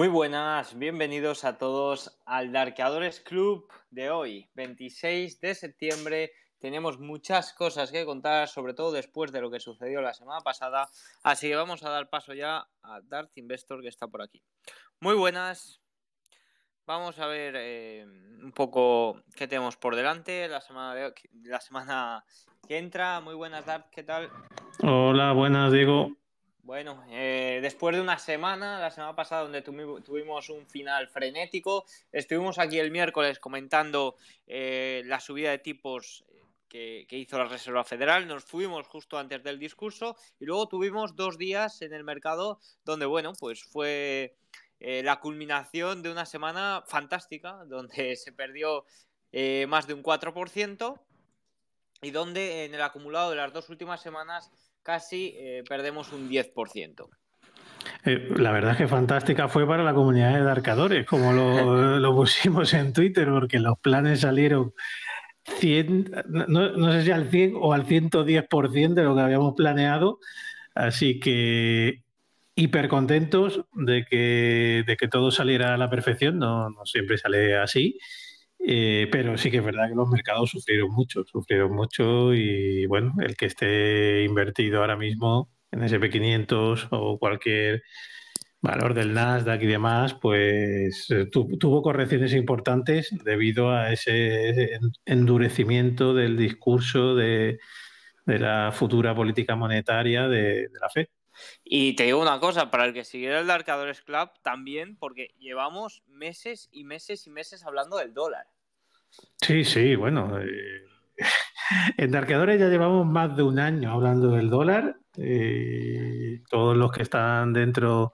[0.00, 6.32] Muy buenas, bienvenidos a todos al Darkeadores Club de hoy, 26 de septiembre.
[6.58, 10.88] Tenemos muchas cosas que contar, sobre todo después de lo que sucedió la semana pasada.
[11.22, 14.42] Así que vamos a dar paso ya a Dark Investor que está por aquí.
[15.00, 15.82] Muy buenas.
[16.86, 18.06] Vamos a ver eh,
[18.42, 21.12] un poco qué tenemos por delante la semana,
[21.42, 22.24] la semana
[22.66, 23.20] que entra.
[23.20, 24.30] Muy buenas, Dart, ¿qué tal?
[24.82, 26.19] Hola, buenas, Diego.
[26.62, 32.58] Bueno, eh, después de una semana, la semana pasada donde tuvimos un final frenético, estuvimos
[32.58, 36.24] aquí el miércoles comentando eh, la subida de tipos
[36.68, 41.38] que, hizo la Reserva Federal, nos fuimos justo antes del discurso y luego tuvimos dos
[41.38, 44.36] días en el mercado donde, bueno, pues fue
[44.80, 48.84] eh, la culminación de una semana fantástica, donde se perdió
[49.68, 51.00] más de un 4%
[52.02, 54.50] y donde en el acumulado de las dos últimas semanas
[54.82, 57.08] casi eh, perdemos un 10%.
[58.04, 62.72] Eh, la verdad es que fantástica fue para la comunidad de Darkadores, como lo, pusimos
[62.74, 64.72] en Twitter, porque los planes salieron
[65.44, 66.10] 100,
[66.48, 70.18] no, sé si al 100 o al 110% de lo que habíamos planeado.
[70.74, 72.02] Así que
[72.54, 77.56] hiper contentos de que, de que todo saliera a la perfección, no, no siempre sale
[77.56, 77.98] así.
[78.66, 83.14] Eh, pero sí que es verdad que los mercados sufrieron mucho, sufrieron mucho y bueno,
[83.20, 87.82] el que esté invertido ahora mismo en SP500 o cualquier
[88.60, 96.36] valor del Nasdaq y demás, pues eh, tuvo correcciones importantes debido a ese endurecimiento del
[96.36, 97.58] discurso de,
[98.26, 101.08] la futura política monetaria de, de la FED.
[101.64, 106.02] Y te digo una cosa, para el que siguiera el Darkadores Club también, porque llevamos
[106.06, 108.46] meses y meses y meses hablando del dólar.
[109.40, 110.40] Sí, sí, bueno.
[110.40, 110.84] Eh,
[111.96, 114.96] en Darkadores ya llevamos más de un año hablando del dólar.
[115.16, 118.12] Eh, todos los que están dentro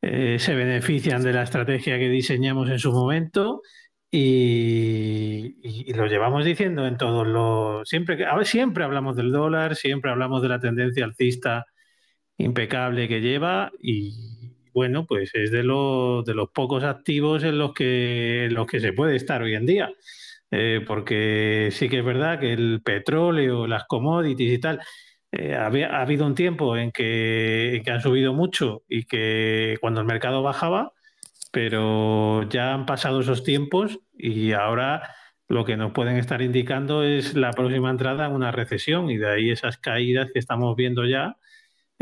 [0.00, 3.62] eh, se benefician de la estrategia que diseñamos en su momento.
[4.10, 7.88] Y, lo llevamos diciendo en todos los.
[7.88, 11.66] Siempre, siempre hablamos del dólar, siempre hablamos de la tendencia alcista
[12.38, 14.32] impecable que lleva y
[14.72, 18.80] bueno, pues es de, los, de los pocos activos en los, que, en los que
[18.80, 19.90] se puede estar hoy en día.
[20.50, 24.80] Eh, porque sí que es verdad que el petróleo, las commodities y tal,
[25.32, 25.66] eh, ha
[26.00, 30.42] habido un tiempo en que, en que, han subido mucho y que cuando el mercado
[30.42, 30.92] bajaba,
[31.52, 35.14] pero ya han pasado esos tiempos y ahora
[35.48, 39.30] lo que nos pueden estar indicando es la próxima entrada en una recesión y de
[39.30, 41.36] ahí esas caídas que estamos viendo ya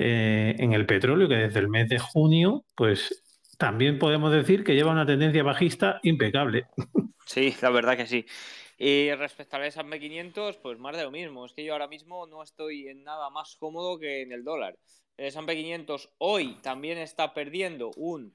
[0.03, 3.23] eh, en el petróleo, que desde el mes de junio, pues
[3.59, 6.67] también podemos decir que lleva una tendencia bajista impecable.
[7.27, 8.27] Sí, la verdad que sí.
[8.79, 11.45] Y respecto al S&P 500, pues más de lo mismo.
[11.45, 14.79] Es que yo ahora mismo no estoy en nada más cómodo que en el dólar.
[15.19, 18.35] El S&P 500 hoy también está perdiendo un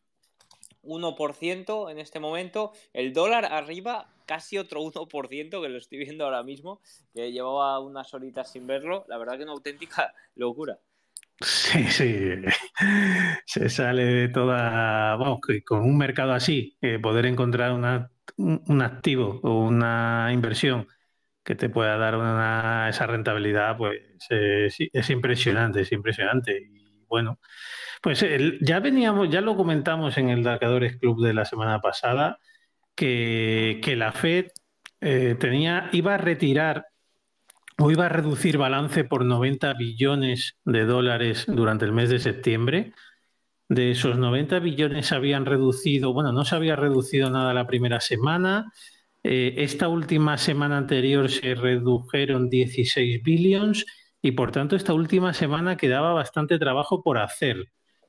[0.83, 2.73] 1% en este momento.
[2.93, 6.79] El dólar arriba casi otro 1% que lo estoy viendo ahora mismo,
[7.13, 9.03] que llevaba unas horitas sin verlo.
[9.07, 10.79] La verdad que una auténtica locura.
[11.41, 12.31] Sí, sí.
[13.45, 15.15] Se sale de toda.
[15.17, 17.73] Vamos, con un mercado así, eh, poder encontrar
[18.37, 20.87] un activo o una inversión
[21.43, 26.57] que te pueda dar una, esa rentabilidad, pues es impresionante, es impresionante.
[26.57, 27.39] Y bueno,
[28.01, 28.25] pues
[28.61, 32.39] ya veníamos, ya lo comentamos en el Darkadores Club de la semana pasada,
[32.95, 34.47] que, la Fed
[35.01, 36.87] eh, tenía, iba a retirar
[37.77, 42.93] Hoy va a reducir balance por 90 billones de dólares durante el mes de septiembre.
[43.67, 48.71] De esos 90 billones habían reducido, bueno, no se había reducido nada la primera semana.
[49.23, 53.85] Eh, esta última semana anterior se redujeron 16 billones
[54.21, 57.57] y por tanto esta última semana quedaba bastante trabajo por hacer,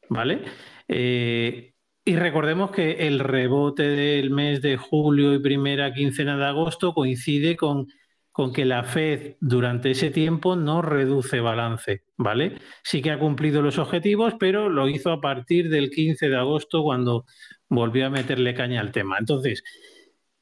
[0.09, 0.45] ¿vale?
[0.87, 1.73] Eh,
[2.05, 7.57] y recordemos que el rebote del mes de julio y primera quincena de agosto coincide
[7.57, 7.89] con
[8.37, 12.59] con que la Fed durante ese tiempo no reduce balance, ¿vale?
[12.85, 16.83] Sí que ha cumplido los objetivos, pero lo hizo a partir del 15 de agosto
[16.83, 17.25] cuando
[17.71, 19.17] volvió a meterle caña al tema.
[19.19, 19.65] Entonces,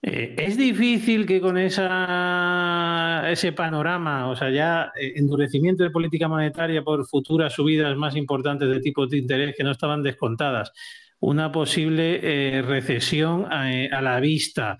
[0.02, 6.26] eh, es difícil que con esa, ese panorama, o sea, ya eh, endurecimiento de política
[6.26, 10.72] monetaria por futuras subidas más importantes de tipos de interés que no estaban descontadas,
[11.20, 14.78] una posible eh, recesión a la vista,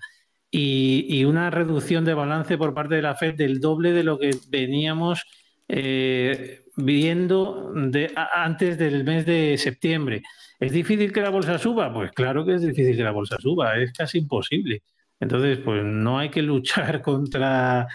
[0.57, 4.31] y, una reducción de balance por parte de la Fed del doble de lo que
[4.49, 5.25] veníamos
[5.67, 10.23] eh, viendo de, antes del mes de septiembre.
[10.59, 11.93] ¿Es difícil que la bolsa suba?
[11.93, 14.83] Pues claro que es difícil que la bolsa suba, es casi imposible.
[15.19, 17.87] Entonces, pues no hay que luchar contra,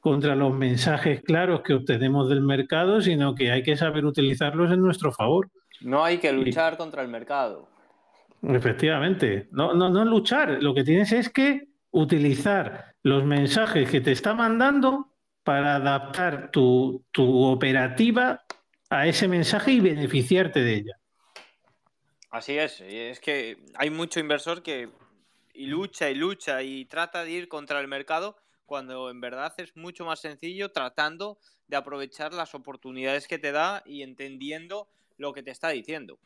[0.00, 4.80] contra los mensajes claros que obtenemos del mercado, sino que hay que saber utilizarlos en
[4.80, 5.48] nuestro favor.
[5.80, 7.68] No hay que luchar contra el mercado.
[8.42, 14.12] Efectivamente, no, no, no luchar, lo que tienes es que utilizar los mensajes que te
[14.12, 18.44] está mandando para adaptar tu, tu operativa
[18.90, 20.96] a ese mensaje y beneficiarte de ella.
[22.30, 24.88] Así es, es que hay mucho inversor que
[25.52, 29.76] y lucha y lucha y trata de ir contra el mercado cuando en verdad es
[29.76, 35.42] mucho más sencillo tratando de aprovechar las oportunidades que te da y entendiendo lo que
[35.42, 36.18] te está diciendo.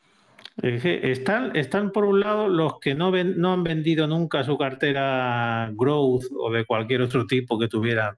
[0.61, 5.69] Están, están por un lado los que no, ven, no han vendido nunca su cartera
[5.73, 8.15] growth o de cualquier otro tipo que tuvieran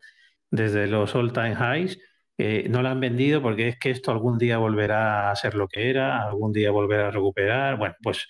[0.51, 1.99] desde los all time highs.
[2.37, 5.67] Eh, no la han vendido porque es que esto algún día volverá a ser lo
[5.67, 7.77] que era, algún día volverá a recuperar.
[7.77, 8.27] Bueno, pues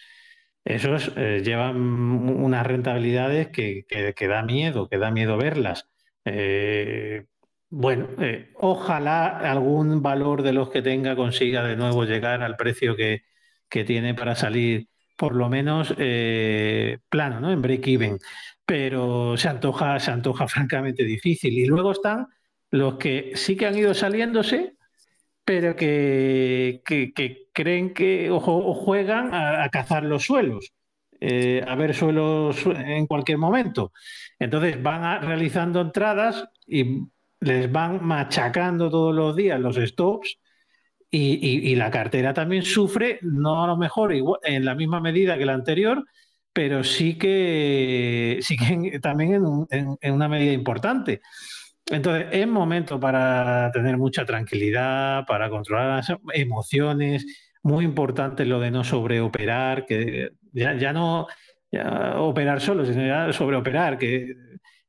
[0.64, 5.90] esos eh, llevan unas rentabilidades que, que, da miedo, que da miedo verlas.
[6.26, 7.26] Eh,
[7.70, 8.08] bueno,
[8.56, 13.24] ojalá algún valor de los que tenga consiga de nuevo llegar al precio que,
[13.70, 14.88] que tiene para salir
[15.18, 17.52] por lo menos eh, plano, ¿no?
[17.52, 18.20] En break-even.
[18.66, 21.54] Pero se antoja, se antoja francamente difícil.
[21.54, 22.28] Y luego están
[22.72, 24.76] los que sí que han ido saliéndose,
[25.44, 26.82] pero que,
[27.54, 30.74] creen que juegan a, cazar los suelos,
[31.22, 33.94] eh, a ver suelos en cualquier momento.
[34.40, 37.04] Entonces van realizando entradas y
[37.40, 40.38] les van machacando todos los días los stops
[41.18, 45.54] y, la cartera también sufre, no a lo mejor en la misma medida que la
[45.54, 46.04] anterior,
[46.54, 51.22] pero sí que, sí que también en, una medida importante.
[51.86, 57.26] Entonces, es momento para tener mucha tranquilidad, para controlar las emociones.
[57.64, 61.28] Muy importante lo de no sobreoperar, que ya, no
[62.18, 64.34] operar solo, sino ya sobreoperar, que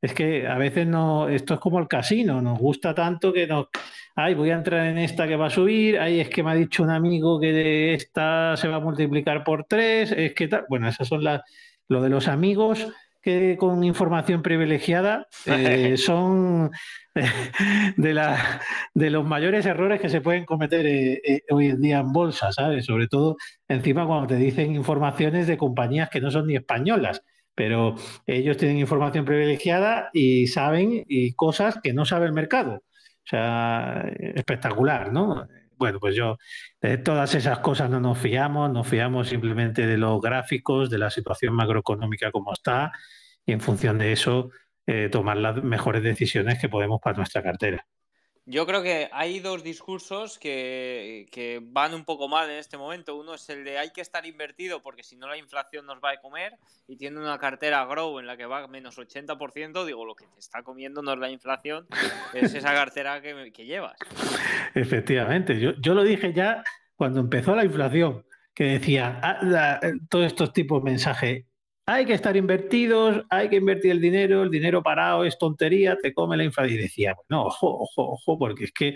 [0.01, 3.67] es que a veces no, esto es como el casino, nos gusta tanto que nos,
[4.15, 6.55] ay, voy a entrar en esta que va a subir, ay, es que me ha
[6.55, 10.89] dicho un amigo que esta se va a multiplicar por tres, es que tal, bueno,
[10.89, 11.43] esas son las,
[11.89, 12.87] lo de los amigos
[13.21, 16.71] que con información privilegiada eh, son
[17.97, 18.61] de, la,
[18.95, 22.53] de los mayores errores que se pueden cometer eh, eh, hoy en día en bolsa,
[22.53, 22.85] ¿sabes?
[22.85, 23.37] Sobre todo
[23.67, 27.23] encima cuando te dicen informaciones de compañías que no son ni españolas
[27.59, 32.75] pero ellos tienen información privilegiada y saben y cosas que no sabe el mercado.
[32.77, 34.05] O sea,
[34.37, 35.49] espectacular, ¿no?
[35.77, 36.39] Bueno, pues yo,
[36.81, 41.11] de todas esas cosas no nos fiamos, nos fiamos simplemente de los gráficos, de la
[41.11, 42.93] situación macroeconómica como está,
[43.45, 44.51] y en función de eso
[44.87, 47.85] eh, tomar las mejores decisiones que podemos para nuestra cartera.
[48.51, 53.15] Yo creo que hay dos discursos que, van un poco mal en este momento.
[53.15, 56.13] Uno es el de hay que estar invertido porque si no la inflación nos va
[56.13, 56.55] a comer
[56.87, 60.41] y tiene una cartera Grow en la que va menos 80%, digo, lo que te
[60.41, 61.87] está comiendo no es la inflación,
[62.33, 63.99] es esa cartera que, llevas.
[64.75, 66.65] Efectivamente, yo, yo lo dije ya
[66.97, 68.25] cuando empezó la inflación,
[68.55, 71.45] que decía ah, todos estos tipos de mensajes,
[71.91, 76.13] hay que estar invertidos, hay que invertir el dinero, el dinero parado es tontería, te
[76.13, 76.79] come la inflación.
[76.79, 78.95] Y decía, no, ojo, ojo, ojo, porque es que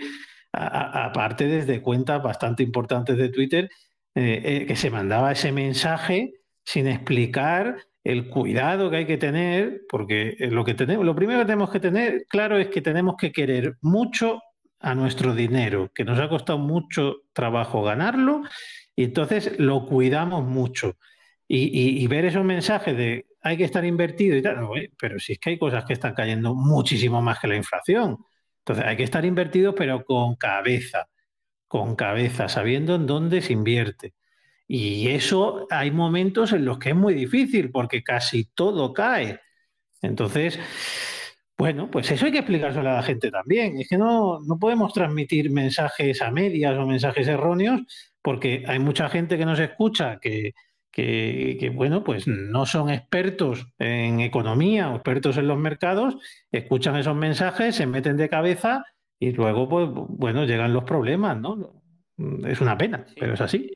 [0.51, 3.67] aparte desde cuentas bastante importantes de Twitter,
[4.13, 9.81] eh, eh, que se mandaba ese mensaje sin explicar el cuidado que hay que tener,
[9.89, 13.15] porque eh, lo que tenemos, lo primero que tenemos que tener claro es que tenemos
[13.17, 14.39] que querer mucho
[14.79, 18.43] a nuestro dinero, que nos ha costado mucho trabajo ganarlo,
[18.95, 20.97] y entonces lo cuidamos mucho
[21.47, 25.51] y, ver esos mensajes de hay que estar invertido y tal, pero si es que
[25.51, 28.17] hay cosas que están cayendo muchísimo más que la inflación.
[28.59, 31.09] Entonces hay que estar invertido, pero con cabeza,
[31.67, 34.13] con cabeza, sabiendo en dónde se invierte.
[34.67, 39.41] Y eso hay momentos en los que es muy difícil porque casi todo cae.
[40.01, 40.57] Entonces,
[41.57, 43.79] bueno, pues eso hay que explicárselo a la gente también.
[43.79, 47.81] Es que no, no podemos transmitir mensajes a medias o mensajes erróneos
[48.21, 50.53] porque hay mucha gente que nos escucha que,
[50.93, 56.15] que, bueno, pues no son expertos en economía o expertos en los mercados,
[56.51, 58.85] escuchan esos mensajes, se meten de cabeza
[59.19, 61.81] y luego, pues, bueno, llegan los problemas, ¿no?
[62.45, 63.73] Es una pena, pero es así.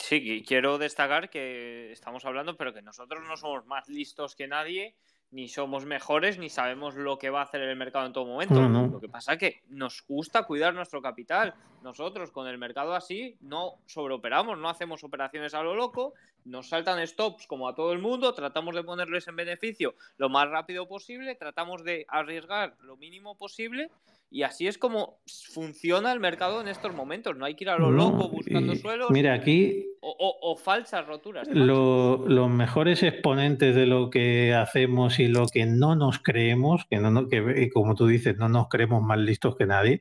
[0.00, 4.96] Sí, quiero destacar que estamos hablando, pero que nosotros no somos más listos que nadie
[5.30, 8.60] ni somos mejores ni sabemos lo que va a hacer el mercado en todo momento.
[8.60, 11.54] Lo que pasa es que nos gusta cuidar nuestro capital.
[11.82, 17.06] Nosotros con el mercado así no sobreoperamos, no hacemos operaciones a lo loco, nos saltan
[17.06, 21.34] stops como a todo el mundo, tratamos de ponerles en beneficio lo más rápido posible,
[21.34, 23.90] tratamos de arriesgar lo mínimo posible
[24.30, 25.20] y así es como
[25.52, 27.36] funciona el mercado en estos momentos.
[27.36, 29.10] No hay que ir a lo loco buscando suelos.
[29.10, 29.86] Mira, aquí.
[30.00, 31.48] O, falsas roturas.
[31.48, 37.28] los mejores exponentes de lo que hacemos y lo que no nos creemos, que, no,
[37.28, 40.00] que como tú dices, no nos creemos más listos que nadie,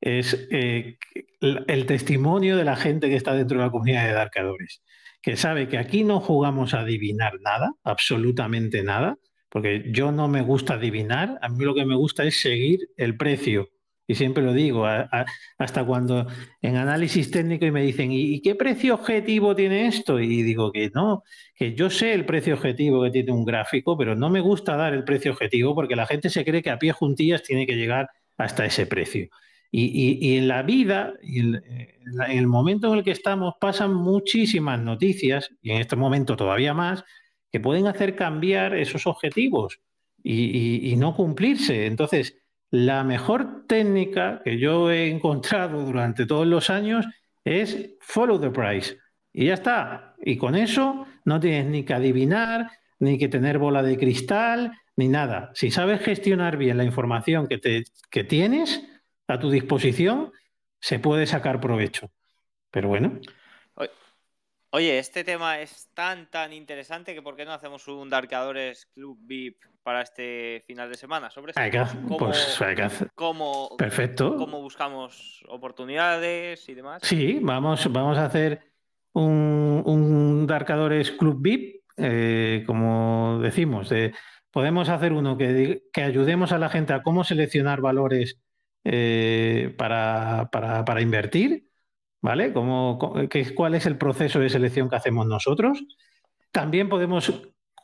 [0.00, 0.98] es eh,
[1.40, 4.82] el testimonio de la gente que está dentro de la comunidad de darkadores.
[5.22, 10.42] que sabe que aquí no jugamos a adivinar nada, absolutamente nada, porque yo no me
[10.42, 13.70] gusta adivinar, a mí lo que me gusta es seguir el precio.
[14.08, 14.86] Y siempre lo digo,
[15.58, 16.28] hasta cuando
[16.62, 20.20] en análisis técnico y me dicen, ¿y qué precio objetivo tiene esto?
[20.20, 21.24] Y digo que no,
[21.56, 24.94] que yo sé el precio objetivo que tiene un gráfico, pero no me gusta dar
[24.94, 28.08] el precio objetivo porque la gente se cree que a pie juntillas tiene que llegar
[28.36, 29.28] hasta ese precio.
[29.70, 31.62] Y, en la vida, en,
[32.28, 37.04] el momento en el que estamos, pasan muchísimas noticias, y en este momento todavía más,
[37.56, 39.80] que pueden hacer cambiar esos objetivos
[40.22, 41.86] y, no cumplirse.
[41.86, 42.36] Entonces,
[42.70, 47.06] la mejor técnica que yo he encontrado durante todos los años
[47.46, 48.98] es follow the price.
[49.32, 50.16] Y ya está.
[50.22, 55.08] Y con eso no tienes ni que adivinar, ni que tener bola de cristal, ni
[55.08, 55.50] nada.
[55.54, 58.86] Si sabes gestionar bien la información que, te, que tienes
[59.28, 60.30] a tu disposición,
[60.78, 62.10] se puede sacar provecho.
[62.70, 63.18] Pero bueno.
[64.76, 69.16] Oye, este tema es tan, tan interesante que ¿por qué no hacemos un Darkadores Club
[69.22, 71.30] VIP para este final de semana?
[71.30, 72.60] Sobre cómo, pues
[73.14, 74.36] cómo, Perfecto.
[74.36, 77.00] cómo buscamos oportunidades y demás.
[77.02, 78.70] Sí, vamos, vamos a hacer
[79.14, 83.88] un, un Darkadores Club VIP, eh, como decimos.
[84.50, 88.38] podemos hacer uno que, que ayudemos a la gente a cómo seleccionar valores
[88.84, 91.65] eh, para, para, para invertir
[92.26, 92.52] ¿vale?
[92.52, 95.84] ¿Cuál es el proceso de selección que hacemos nosotros?
[96.50, 97.32] También podemos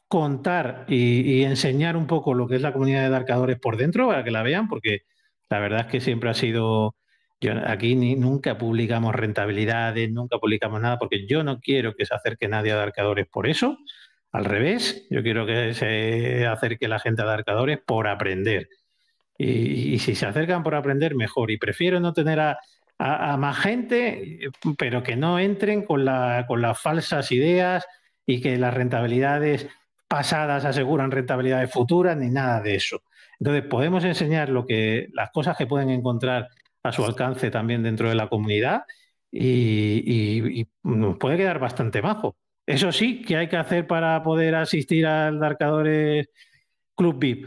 [0.09, 4.25] contar y, enseñar un poco lo que es la comunidad de darcadores por dentro para
[4.25, 5.03] que la vean, porque
[5.49, 6.97] la verdad es que siempre ha sido,
[7.41, 12.15] yo, aquí ni, nunca publicamos rentabilidades, nunca publicamos nada, porque yo no quiero que se
[12.15, 13.79] acerque nadie a darcadores por eso.
[14.33, 18.69] Al revés, yo quiero que se acerque la gente a darcadores por aprender.
[19.39, 21.53] y, si se acercan por aprender, mejor.
[21.53, 22.59] Y prefiero no tener a,
[23.05, 24.39] a, más gente,
[24.79, 27.85] pero que no entren con, la, con las falsas ideas
[28.25, 29.67] y que las rentabilidades
[30.07, 33.03] pasadas aseguran rentabilidades futuras ni nada de eso.
[33.41, 36.49] Entonces, podemos enseñar lo que, las cosas que pueden encontrar
[36.85, 38.85] a su alcance también dentro de la comunidad
[39.33, 42.37] y, nos puede quedar bastante bajo.
[42.67, 46.29] Eso sí, ¿qué hay que hacer para poder asistir al Darcadores
[46.95, 47.47] Club VIP?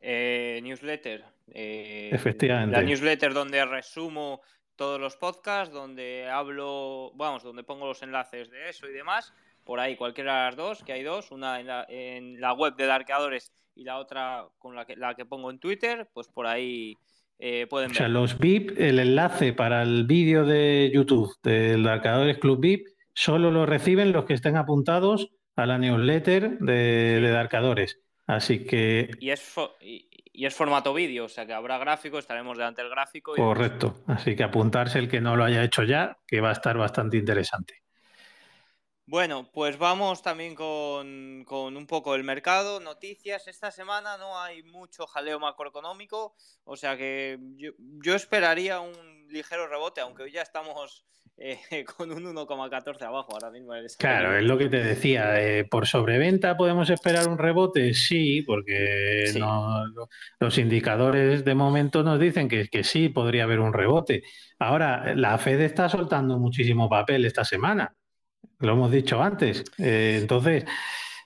[0.00, 1.24] Eh, newsletter.
[1.52, 2.76] Eh, Efectivamente.
[2.76, 4.40] La newsletter donde resumo
[4.76, 9.32] todos los podcasts, donde hablo, vamos, donde pongo los enlaces de eso y demás.
[9.64, 13.52] Por ahí, cualquiera de las dos, que hay dos, una en la, web de Darkeadores
[13.74, 16.96] y la otra con la que, la que pongo en Twitter, pues por ahí
[17.38, 17.96] eh, pueden ver.
[17.96, 22.86] O sea, los VIP, el enlace para el vídeo de YouTube del Darkeadores Club VIP,
[23.12, 28.00] solo lo reciben los que estén apuntados a la newsletter de, de Darkadores.
[28.26, 29.10] Así que.
[29.18, 30.08] Y es, y
[30.46, 33.34] es formato vídeo, o sea que habrá gráfico, estaremos delante del gráfico.
[33.34, 36.76] Correcto, así que apuntarse el que no lo haya hecho ya, que va a estar
[36.76, 37.82] bastante interesante.
[39.10, 43.48] Bueno, pues vamos también con, un poco el mercado, noticias.
[43.48, 50.00] Esta semana no hay mucho jaleo macroeconómico, o sea que yo, esperaría un ligero rebote,
[50.00, 51.04] aunque hoy ya estamos
[51.40, 51.58] eh,
[51.96, 53.72] con un 1,14 abajo ahora mismo.
[53.98, 55.40] claro, es lo que te decía.
[55.40, 57.94] Eh, ¿Por sobreventa podemos esperar un rebote?
[57.94, 59.32] Sí, porque
[60.38, 64.22] los indicadores de momento nos dicen que, que sí, podría haber un rebote.
[64.58, 67.94] Ahora, la Fed está soltando muchísimo papel esta semana
[68.60, 69.64] lo hemos dicho antes.
[69.78, 70.64] Eh, entonces,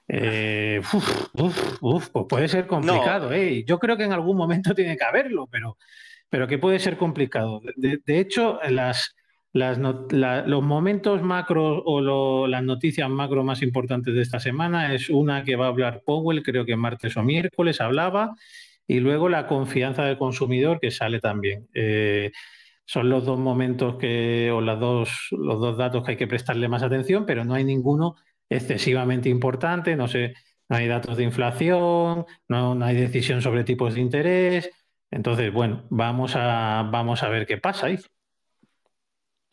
[0.09, 0.81] eh,
[1.33, 3.33] pues puede ser complicado.
[3.33, 3.65] ¿eh?
[3.67, 5.77] Yo creo que en algún momento tiene que haberlo, pero,
[6.29, 7.61] pero que puede ser complicado.
[7.77, 9.15] De, hecho, las,
[9.55, 15.57] los momentos macro o las noticias macro más importantes de esta semana es una que
[15.57, 18.35] va a hablar Powell, creo que martes o miércoles hablaba,
[18.87, 21.69] y luego la confianza del consumidor que sale también.
[21.75, 22.33] Eh,
[22.85, 26.69] son los dos momentos que, o las dos, los dos datos que hay que prestarle
[26.69, 28.17] más atención, pero no hay ninguno
[28.49, 30.35] excesivamente importante, no sé,
[30.69, 34.71] no hay datos de inflación, no, no hay decisión sobre tipos de interés.
[35.11, 37.99] Entonces, bueno, vamos a, vamos a ver qué pasa ahí.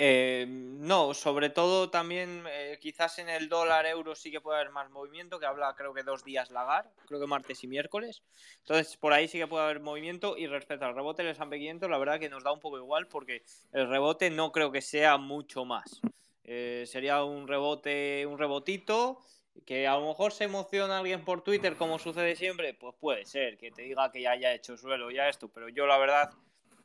[0.04, 4.72] Eh, no, sobre todo también eh, quizás en el dólar euro sí que puede haber
[4.72, 8.24] más movimiento, que habla creo que dos días lagar, creo que martes y miércoles.
[8.62, 11.88] Entonces por ahí sí que puede haber movimiento y respecto al rebote del S&P 500
[11.88, 13.44] la verdad que nos da un poco igual porque
[13.74, 16.02] el rebote no creo que sea mucho más.
[16.46, 19.22] Eh, sería un rebote, un rebotito
[19.68, 23.56] que a lo mejor se emociona alguien por Twitter como sucede siempre, pues puede ser
[23.56, 26.32] que te diga que ya haya hecho suelo ya esto, pero yo la verdad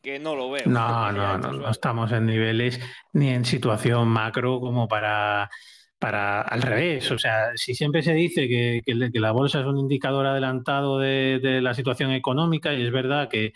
[0.06, 0.62] que no lo veo.
[0.66, 2.80] No, no, no, no estamos en niveles
[3.12, 5.50] ni en situación macro como para,
[5.98, 7.10] para al revés.
[7.10, 8.82] O sea, si siempre se dice que,
[9.14, 13.52] la bolsa es un indicador adelantado de, la situación económica, y es verdad que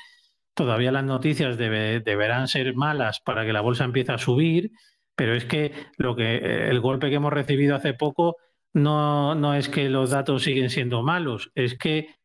[0.52, 4.72] todavía las noticias deberán ser malas para que la bolsa empiece a subir,
[5.14, 8.38] Pero es que lo que el golpe que hemos recibido hace poco
[8.72, 12.19] no, no es que los datos siguen siendo malos, es que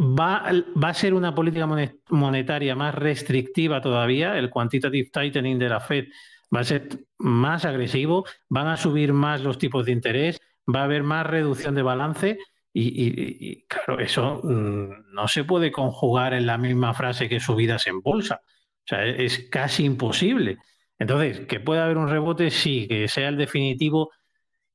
[0.00, 0.50] va,
[0.82, 1.68] va a ser una política
[2.08, 6.06] monetaria más restrictiva todavía, el quantitative tightening de la Fed
[6.54, 6.88] va a ser
[7.18, 10.40] más agresivo, van a subir más los tipos de interés,
[10.74, 12.38] va a haber más reducción de balance
[12.72, 18.00] y, claro, eso mm, no se puede conjugar en la misma frase que subidas en
[18.00, 18.42] bolsa.
[18.44, 20.58] O sea, es casi imposible.
[20.98, 24.10] Entonces, que pueda haber un rebote, sí, que sea el definitivo,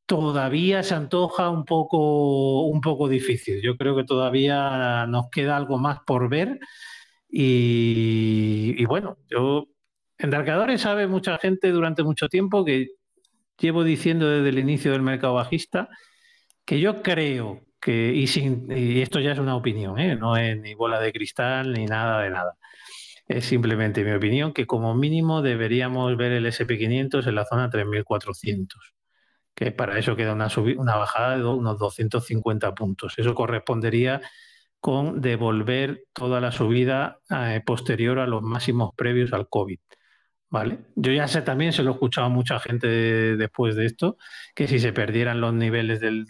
[0.05, 3.62] todavía se antoja un poco, un poco difícil.
[3.62, 6.59] Yo creo que todavía nos queda algo más por ver.
[7.29, 9.67] Y, bueno, yo
[10.17, 12.89] en Darkadores sabe mucha gente durante mucho tiempo que
[13.59, 15.89] llevo diciendo desde el inicio del mercado bajista
[16.65, 20.15] que yo creo que, y, sin, y esto ya es una opinión, ¿eh?
[20.15, 22.57] no es ni bola de cristal ni nada de nada.
[23.27, 28.93] Es simplemente mi opinión que como mínimo deberíamos ver el SP500 en la zona 3400,
[29.55, 33.13] que para eso queda una, una bajada de unos 250 puntos.
[33.17, 34.21] Eso correspondería
[34.79, 39.79] con devolver toda la subida eh, posterior a los máximos previos al COVID.
[40.47, 40.79] ¿Vale?
[40.95, 42.88] Yo ya sé también, se lo he escuchado a mucha gente
[43.35, 44.17] después de esto,
[44.53, 46.25] que si se perdieran los niveles en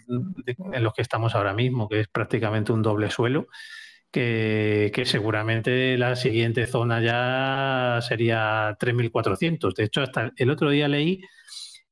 [0.82, 3.46] los que estamos ahora mismo, que es prácticamente un doble suelo,
[4.10, 9.74] que, seguramente la siguiente zona ya sería 3.400.
[9.74, 11.20] De hecho, hasta el otro día leí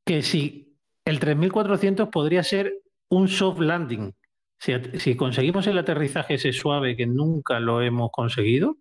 [0.05, 0.64] que si
[1.05, 2.75] el 3.400 podría ser
[3.09, 4.15] un soft landing.
[4.59, 8.79] Si, conseguimos el aterrizaje ese suave que nunca lo hemos conseguido,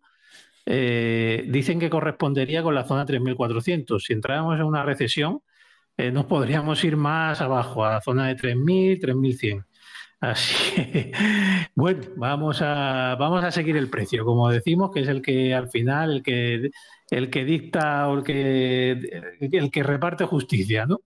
[0.66, 4.00] eh, dicen que correspondería con la zona 3.400.
[4.06, 5.42] Si entráramos en una recesión,
[5.98, 9.66] eh, nos podríamos ir más abajo, a la zona de 3.000, 3.100.
[10.22, 11.12] Así que,
[11.76, 15.70] bueno, vamos a, vamos a seguir el precio, como decimos, que es el que al
[15.70, 16.72] final, el que,
[17.10, 18.92] el que dicta o el que,
[19.42, 21.02] el que reparte justicia, ¿no?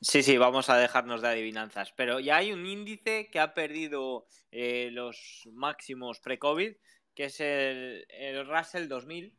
[0.00, 1.92] Sí, sí, vamos a dejarnos de adivinanzas.
[1.92, 6.74] Pero ya hay un índice que ha perdido eh, los máximos pre-COVID
[7.14, 9.34] que es el, Russell 2000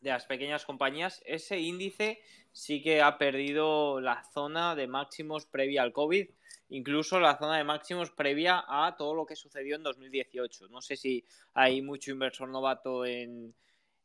[0.00, 2.20] de las pequeñas compañías, ese índice
[2.52, 6.28] sí que ha perdido la zona de máximos previa al COVID,
[6.68, 10.68] incluso la zona de máximos previa a todo lo que sucedió en 2018.
[10.68, 13.54] No sé si hay mucho inversor novato en,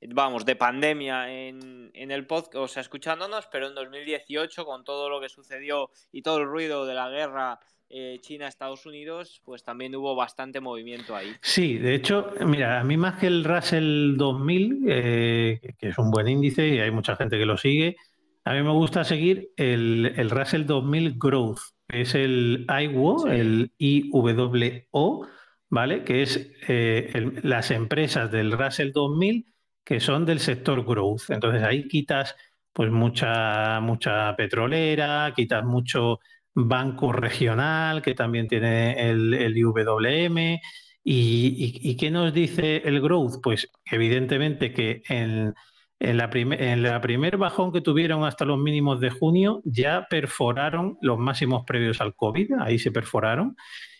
[0.09, 5.09] vamos, de pandemia en, en el podcast, o sea, escuchándonos, pero en 2018, con todo
[5.09, 7.59] lo que sucedió y todo el ruido de la guerra
[7.93, 11.35] eh, China-Estados Unidos, pues también hubo bastante movimiento ahí.
[11.41, 16.09] Sí, de hecho, mira, a mí más que el Russell 2000, eh, que es un
[16.09, 17.97] buen índice y hay mucha gente que lo sigue,
[18.45, 23.73] a mí me gusta seguir el, el Russell 2000 Growth, que es el IWO, el
[23.77, 25.27] IWO,
[25.69, 26.03] ¿vale?
[26.05, 29.50] Que es eh, las empresas del Russell 2000
[29.83, 31.29] que son del sector growth.
[31.29, 32.35] Entonces ahí quitas
[32.73, 36.19] pues mucha, mucha petrolera, quitas mucho
[36.53, 40.59] banco regional que también tiene el, el IWM.
[41.03, 43.41] Y, qué nos dice el growth?
[43.41, 45.55] Pues evidentemente que en,
[45.99, 50.97] en la, en la primer bajón que tuvieron hasta los mínimos de junio ya perforaron
[51.01, 53.55] los máximos previos al COVID, ahí se perforaron.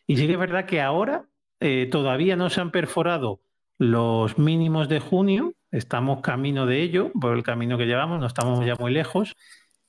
[0.08, 1.26] Y sí que es verdad que ahora
[1.60, 3.41] eh, todavía no se han perforado
[3.78, 8.66] los mínimos de junio, estamos camino de ello, por el camino que llevamos, no estamos
[8.66, 9.36] ya muy lejos,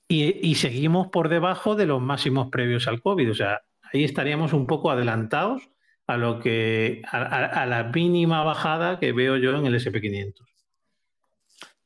[0.08, 3.30] y, seguimos por debajo de los máximos previos al COVID.
[3.30, 5.70] O sea, ahí estaríamos un poco adelantados
[6.06, 10.34] a lo que a, la mínima bajada que veo yo en el SP500.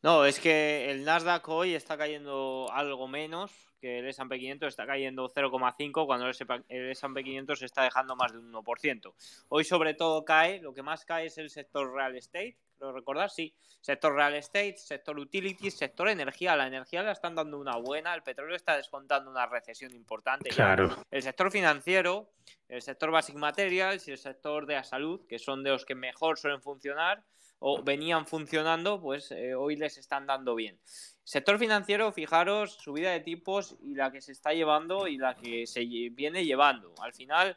[0.02, 4.86] No, es que el Nasdaq hoy está cayendo algo menos que el S&P 500 está
[4.86, 9.14] cayendo 0,5 cuando el S&P 500 se está dejando más de un 1%.
[9.48, 13.30] Hoy sobre todo cae, lo que más cae es el sector real estate, pero recordar,
[13.30, 16.56] sí, sector real estate, sector utilities, sector energía.
[16.56, 20.50] La energía la están dando una buena, el petróleo está descontando una recesión importante.
[20.50, 20.96] Claro.
[21.10, 22.30] El sector financiero,
[22.68, 25.94] el sector basic materials y el sector de la salud, que son de los que
[25.94, 27.24] mejor suelen funcionar
[27.58, 30.78] o venían funcionando, pues eh, hoy les están dando bien.
[31.24, 35.66] Sector financiero, fijaros, subida de tipos y la que se está llevando y la que
[35.66, 36.94] se viene llevando.
[37.00, 37.54] Al final,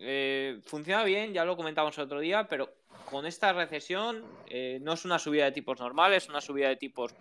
[0.00, 2.72] eh, funciona bien, ya lo comentamos el otro día, pero
[3.14, 6.74] con esta recesión eh, no es una subida de tipos normal, es una subida de
[6.74, 7.14] tipos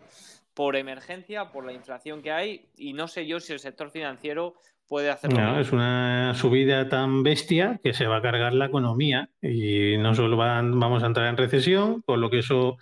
[0.56, 4.56] por emergencia, por la inflación que hay, y no sé yo si el sector financiero
[4.88, 5.40] puede hacerlo.
[5.40, 10.16] No, es una subida tan bestia que se va a cargar la economía y no
[10.16, 12.78] solo van, vamos a entrar en recesión, con lo que eso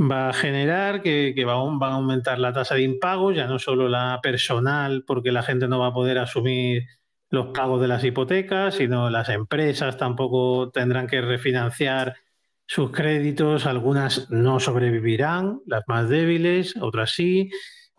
[0.00, 3.88] va a generar que, va, van a aumentar la tasa de impago, ya no solo
[3.88, 6.88] la personal, porque la gente no va a poder asumir
[7.30, 12.16] los pagos de las hipotecas, sino las empresas tampoco tendrán que refinanciar
[12.72, 17.50] sus créditos, algunas no sobrevivirán, las más débiles, otras sí.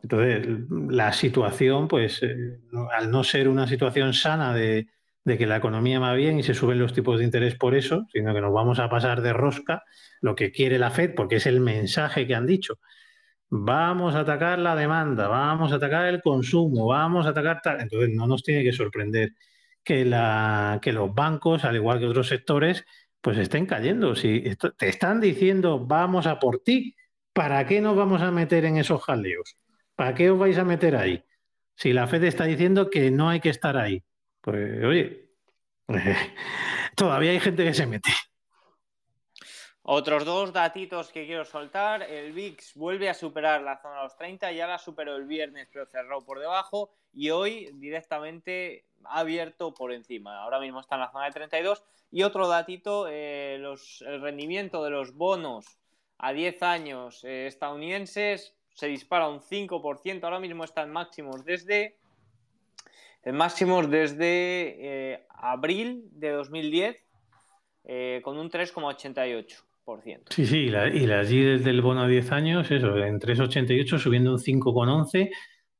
[0.02, 0.48] Entonces,
[0.90, 2.58] la situación, pues, eh,
[2.98, 4.88] al no ser una situación sana de,
[5.26, 8.08] de, que la economía va bien y se suben los tipos de interés por eso,
[8.12, 9.84] sino que nos vamos a pasar de rosca,
[10.22, 12.80] lo que quiere la Fed, porque es el mensaje que han dicho.
[13.52, 17.80] Vamos a atacar la demanda, vamos a atacar el consumo, vamos a atacar tal.
[17.80, 19.34] Entonces, no nos tiene que sorprender
[19.84, 22.86] que, la, que los bancos, al igual que otros sectores,
[23.24, 24.16] pues estén cayendo.
[24.16, 24.44] Si
[24.78, 26.94] te están diciendo vamos a por ti,
[27.32, 29.56] ¿para qué nos vamos a meter en esos jaleos?
[29.96, 31.24] ¿Para qué os vais a meter ahí?
[31.76, 34.04] Si la Fed está diciendo que no hay que estar ahí,
[34.42, 35.30] pues oye,
[36.96, 38.12] todavía hay gente que se mete.
[39.84, 42.04] Otros dos datitos que quiero soltar.
[42.04, 45.68] El VIX vuelve a superar la zona de los 30, ya la superó el viernes,
[45.72, 46.92] pero cerró por debajo.
[47.14, 50.42] Y hoy directamente ha abierto por encima.
[50.42, 51.84] Ahora mismo está en la zona de 32.
[52.12, 55.66] Y otro datito, eh, el rendimiento de los bonos
[56.18, 61.98] a 10 años eh, estadounidenses se dispara un 5%, ahora mismo están máximos desde
[63.24, 66.98] en máximos desde eh, abril de 2010
[67.86, 69.64] eh, con un 3,88%.
[70.30, 74.40] Sí, sí, y, las yields del bono a 10 años, eso, en 3,88 subiendo un
[74.40, 75.30] 5,11.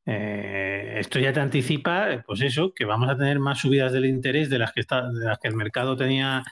[0.06, 4.50] Eh, esto ya te anticipa, pues eso, que vamos a tener más subidas del interés
[4.50, 6.44] de las que, está, de las que el mercado tenía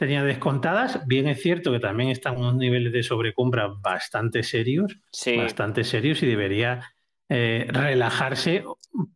[0.00, 1.06] tenía descontadas.
[1.06, 4.96] Bien es cierto que también están unos niveles de sobrecompra bastante serios,
[5.36, 6.80] bastante serios y debería
[7.28, 8.64] eh, relajarse,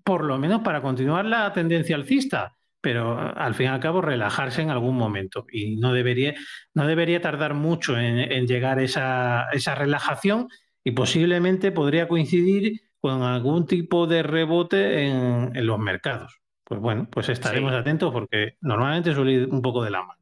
[0.05, 2.55] por lo menos para continuar la tendencia alcista.
[2.85, 6.35] Pero al fin y al cabo relajarse en algún momento y no debería,
[6.75, 10.49] no debería tardar mucho en, llegar esa, esa relajación
[10.85, 16.43] y posiblemente podría coincidir con algún tipo de rebote en, los mercados.
[16.63, 20.21] Pues bueno, pues estaremos atentos porque normalmente suele ir un poco de la mano.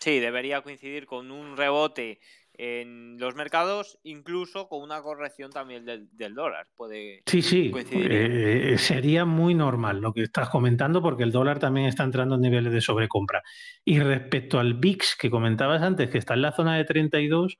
[0.00, 2.18] Sí, debería coincidir con un rebote
[2.56, 6.66] en los mercados, incluso con una corrección también del, dólar.
[6.76, 11.86] Puede sí, sí, eh, sería muy normal lo que estás comentando porque el dólar también
[11.86, 13.42] está entrando en niveles de sobrecompra.
[13.84, 17.58] Y respecto al VIX que comentabas antes, que está en la zona de 32,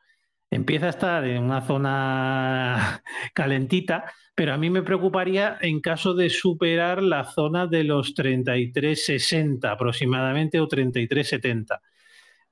[0.51, 3.03] empieza a estar en una zona
[3.35, 9.71] calentita, pero a mí me preocuparía en caso de superar la zona de los 33,60
[9.71, 11.81] aproximadamente o 33,70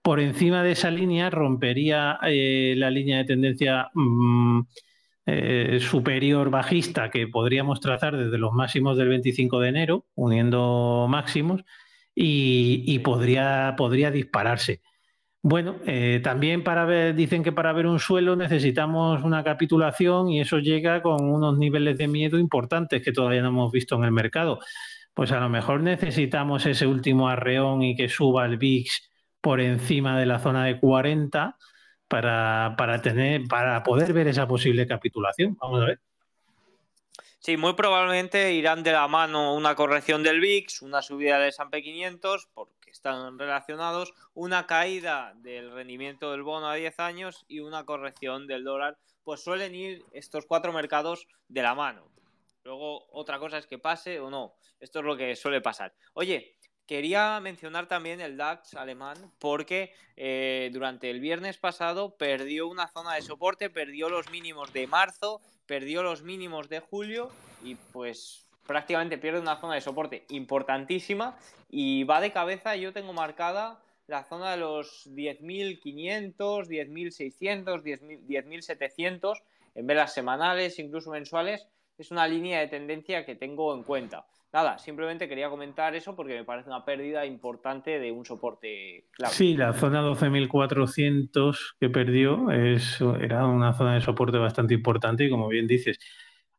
[0.02, 4.60] por encima de esa línea rompería eh, la línea de tendencia mm,
[5.26, 11.64] eh, superior bajista que podríamos trazar desde los máximos del 25 de enero, uniendo máximos,
[12.14, 14.82] y, podría, podría dispararse.
[15.42, 20.40] Bueno, eh, también para ver, dicen que para ver un suelo necesitamos una capitulación y
[20.40, 24.12] eso llega con unos niveles de miedo importantes que todavía no hemos visto en el
[24.12, 24.58] mercado.
[25.14, 29.11] Pues a lo mejor necesitamos ese último arreón y que suba el VIX
[29.42, 31.58] por encima de la zona de 40
[32.08, 35.56] para, tener, para poder ver esa posible capitulación.
[35.60, 36.00] Vamos a ver.
[37.40, 41.82] Sí, muy probablemente irán de la mano una corrección del VIX, una subida del S&P
[41.82, 47.84] 500, porque están relacionados, una caída del rendimiento del bono a 10 años y una
[47.84, 48.96] corrección del dólar.
[49.24, 52.06] Pues suelen ir estos cuatro mercados de la mano.
[52.62, 54.54] Luego, otra cosa es que pase o no.
[54.78, 55.94] Esto es lo que suele pasar.
[56.14, 62.88] Oye, Quería mencionar también el DAX alemán porque eh, durante el viernes pasado perdió una
[62.88, 67.30] zona de soporte, perdió los mínimos de marzo, perdió los mínimos de julio
[67.62, 71.38] y pues prácticamente pierde una zona de soporte importantísima
[71.70, 76.34] y va de cabeza, yo tengo marcada la zona de los 10.500,
[76.66, 77.82] 10.600,
[78.26, 79.42] 10.700
[79.74, 81.66] en velas semanales, incluso mensuales,
[81.98, 86.34] es una línea de tendencia que tengo en cuenta nada, simplemente quería comentar eso porque
[86.34, 89.34] me parece una pérdida importante de un soporte clave.
[89.34, 95.48] Sí, la zona 12.400 que perdió era una zona de soporte bastante importante y como
[95.48, 95.98] bien dices,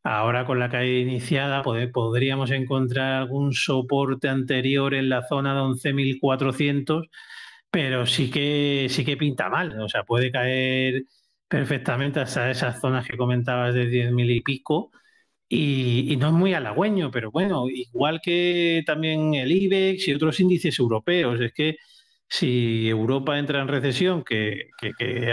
[0.04, 7.10] ahora con la caída iniciada podríamos encontrar algún soporte anterior en la zona de 11.400,
[7.70, 11.04] pero sí que, sí que pinta mal, o sea, puede caer
[11.48, 14.90] perfectamente hasta esas zonas que comentabas de 10.000 y pico
[15.50, 20.80] y, no es muy halagüeño, pero bueno, igual que también el IBEX y otros índices
[20.80, 21.78] europeos, es que
[22.28, 24.70] si Europa entra en recesión, que,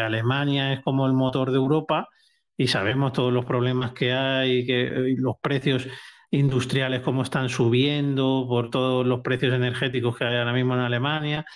[0.01, 2.09] Alemania es como el motor de Europa
[2.57, 5.89] y sabemos todos los problemas que hay, que los precios
[6.31, 11.47] industriales como están subiendo por todos los precios energéticos que hay ahora mismo en Alemania,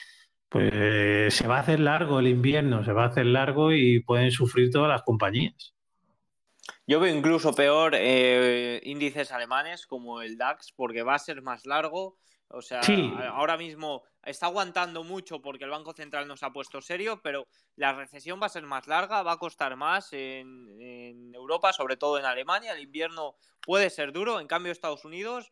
[0.48, 4.30] pues se va a hacer largo el invierno, se va a hacer largo y pueden
[4.30, 5.73] sufrir todas las compañías.
[6.86, 11.64] Yo veo incluso peor eh, índices alemanes como el DAX porque va a ser más
[11.64, 12.18] largo.
[12.48, 12.82] O sea,
[13.32, 17.94] ahora mismo está aguantando mucho porque el Banco Central nos ha puesto serio, pero la
[17.94, 22.26] recesión va a ser más larga, va a costar más en, Europa, sobre todo en
[22.26, 22.72] Alemania.
[22.72, 25.50] El invierno puede ser duro, en cambio Estados Unidos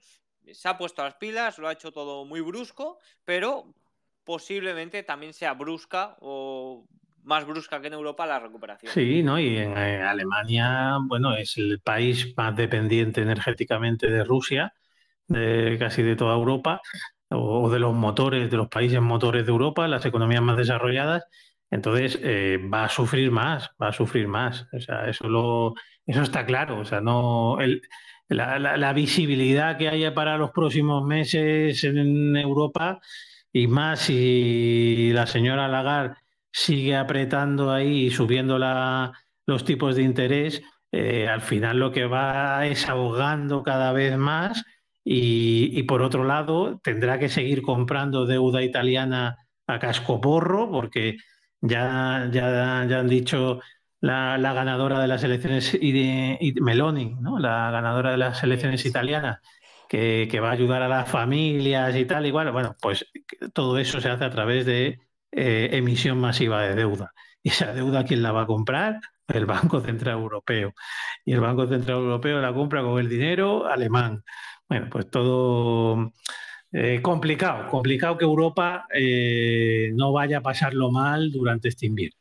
[0.53, 3.75] se ha puesto las pilas, lo ha hecho todo muy brusco, pero
[4.25, 6.85] posiblemente también sea brusca o
[7.23, 8.93] más brusca que en Europa la recuperación.
[8.93, 9.39] Sí, ¿no?
[9.39, 14.73] Y en eh, Alemania, bueno, es el país más dependiente energéticamente de Rusia
[15.29, 16.81] de casi de toda Europa,
[17.31, 21.25] o, de los motores, de los países motores de Europa, las economías más desarrolladas,
[21.71, 24.67] entonces eh, va a sufrir más, va a sufrir más.
[24.73, 25.75] O sea, eso lo,
[26.07, 26.81] eso está claro.
[26.81, 27.59] O sea, no
[28.29, 33.01] la, visibilidad que haya para los próximos meses en Europa,
[33.53, 36.17] y más si la señora Lagarde
[36.53, 39.12] sigue apretando ahí y subiendo la,
[39.47, 40.62] los tipos de interés,
[40.93, 44.65] eh, al final lo que va es ahogando cada vez más
[45.05, 49.37] y, por otro lado, tendrá que seguir comprando deuda italiana
[49.67, 51.17] a cascoporro, porque
[51.61, 53.61] ya, ya, ya han dicho
[54.01, 57.38] la, ganadora de las elecciones, y, Meloni, ¿no?
[57.38, 59.41] la ganadora de las elecciones italianas,
[59.88, 62.27] que, va a ayudar a las familias y tal.
[62.27, 63.07] Igual, bueno, pues
[63.53, 65.01] todo eso se hace a través de
[65.33, 67.12] eh, emisión masiva de deuda.
[67.42, 69.01] ¿Y esa deuda quién la va a comprar?
[69.27, 70.75] El Banco Central Europeo.
[71.25, 74.23] Y el Banco Central Europeo la compra con el dinero alemán.
[74.68, 76.12] Bueno, pues todo
[76.71, 82.18] eh, complicado, complicado que Europa eh, no vaya a pasarlo mal durante este invierno.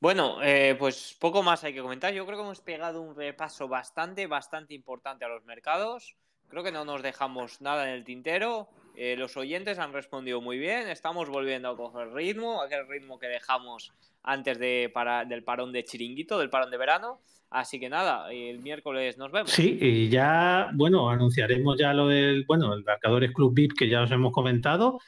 [0.00, 0.36] Bueno,
[0.78, 2.12] pues poco más hay que comentar.
[2.12, 6.16] Yo creo que hemos pegado un repaso bastante, bastante importante a los mercados.
[6.48, 8.68] Creo que no nos dejamos nada en el tintero.
[8.96, 10.88] Los oyentes han respondido muy bien.
[10.88, 15.84] Estamos volviendo a coger ritmo, aquel ritmo que dejamos antes de para, del parón de
[15.84, 17.20] chiringuito, del parón de verano.
[17.50, 19.50] Así que nada, el miércoles nos vemos.
[19.50, 24.02] Sí, y ya, bueno, anunciaremos ya lo del, bueno, el Marcadores Club VIP que ya
[24.02, 24.98] os hemos comentado.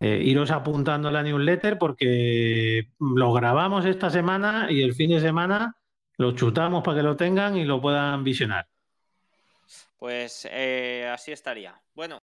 [0.00, 5.20] Eh, iros apuntando a la newsletter porque lo grabamos esta semana y el fin de
[5.20, 5.78] semana
[6.18, 8.66] lo chutamos para que lo tengan y lo puedan visionar.
[9.96, 11.80] Pues eh, así estaría.
[11.94, 12.18] Bueno.